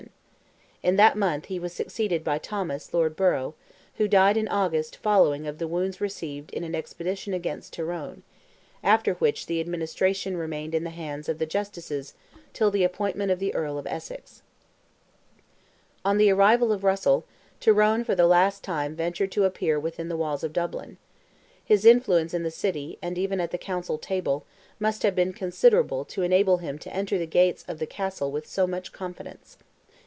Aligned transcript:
In 0.83 0.95
that 0.95 1.15
month 1.15 1.45
he 1.45 1.59
was 1.59 1.73
succeeded 1.73 2.23
by 2.23 2.39
Thomas, 2.39 2.91
Lord 2.91 3.15
Borough, 3.15 3.53
who 3.97 4.07
died 4.07 4.35
in 4.35 4.47
August 4.47 4.95
following 4.95 5.45
of 5.45 5.59
the 5.59 5.67
wounds 5.67 6.01
received 6.01 6.49
in 6.49 6.63
an 6.63 6.73
expedition 6.73 7.35
against 7.35 7.73
Tyrone; 7.73 8.23
after 8.83 9.13
which 9.13 9.45
the 9.45 9.59
administration 9.61 10.35
remained 10.37 10.73
in 10.73 10.83
the 10.83 10.89
hands 10.89 11.29
of 11.29 11.37
the 11.37 11.45
Justices 11.45 12.15
till 12.51 12.71
the 12.71 12.83
appointment 12.83 13.29
of 13.31 13.37
the 13.37 13.53
Earl 13.53 13.77
of 13.77 13.85
Essex. 13.85 14.41
On 16.03 16.17
the 16.17 16.31
arrival 16.31 16.71
of 16.71 16.83
Russell, 16.83 17.25
Tyrone 17.59 18.03
for 18.03 18.15
the 18.15 18.25
last 18.25 18.63
time 18.63 18.95
ventured 18.95 19.31
to 19.33 19.45
appear 19.45 19.79
within 19.79 20.09
the 20.09 20.17
walls 20.17 20.43
of 20.43 20.51
Dublin. 20.51 20.97
His 21.63 21.85
influence 21.85 22.33
in 22.33 22.41
the 22.41 22.49
city, 22.49 22.97
and 23.03 23.19
even 23.19 23.39
at 23.39 23.51
the 23.51 23.59
Council 23.59 23.99
table, 23.99 24.47
must 24.79 25.03
have 25.03 25.13
been 25.13 25.31
considerable 25.33 26.05
to 26.05 26.23
enable 26.23 26.57
him 26.57 26.79
to 26.79 26.91
enter 26.91 27.19
the 27.19 27.27
gates 27.27 27.63
of 27.67 27.77
the 27.77 27.85
Castle 27.85 28.31
with 28.31 28.47
so 28.47 28.65
much 28.65 28.91
confidence. 28.91 29.57